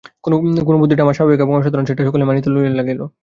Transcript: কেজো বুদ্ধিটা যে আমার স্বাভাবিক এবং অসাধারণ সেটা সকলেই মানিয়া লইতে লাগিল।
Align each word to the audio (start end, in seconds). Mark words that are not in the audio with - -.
কেজো 0.23 0.37
বুদ্ধিটা 0.73 0.99
যে 0.99 1.03
আমার 1.05 1.15
স্বাভাবিক 1.17 1.39
এবং 1.41 1.53
অসাধারণ 1.55 1.85
সেটা 1.89 2.01
সকলেই 2.07 2.27
মানিয়া 2.29 2.49
লইতে 2.55 2.77
লাগিল। 2.79 3.01